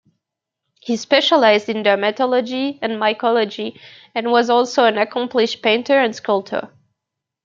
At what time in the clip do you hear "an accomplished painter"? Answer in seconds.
4.85-5.93